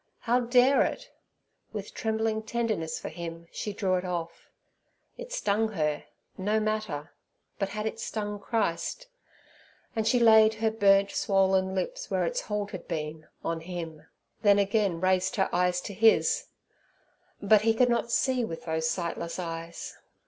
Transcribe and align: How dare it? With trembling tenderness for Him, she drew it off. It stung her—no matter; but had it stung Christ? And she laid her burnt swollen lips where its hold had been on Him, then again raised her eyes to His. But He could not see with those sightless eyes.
How 0.21 0.39
dare 0.39 0.81
it? 0.81 1.11
With 1.73 1.93
trembling 1.93 2.41
tenderness 2.41 2.97
for 2.99 3.09
Him, 3.09 3.45
she 3.51 3.71
drew 3.71 3.97
it 3.97 4.03
off. 4.03 4.49
It 5.15 5.31
stung 5.31 5.73
her—no 5.73 6.59
matter; 6.59 7.11
but 7.59 7.69
had 7.69 7.85
it 7.85 7.99
stung 7.99 8.39
Christ? 8.39 9.05
And 9.95 10.07
she 10.07 10.19
laid 10.19 10.55
her 10.55 10.71
burnt 10.71 11.11
swollen 11.11 11.75
lips 11.75 12.09
where 12.09 12.25
its 12.25 12.41
hold 12.41 12.71
had 12.71 12.87
been 12.87 13.27
on 13.45 13.59
Him, 13.61 14.07
then 14.41 14.57
again 14.57 14.99
raised 14.99 15.35
her 15.35 15.49
eyes 15.53 15.79
to 15.81 15.93
His. 15.93 16.47
But 17.39 17.61
He 17.61 17.75
could 17.75 17.87
not 17.89 18.09
see 18.11 18.43
with 18.43 18.65
those 18.65 18.89
sightless 18.89 19.37
eyes. 19.37 19.95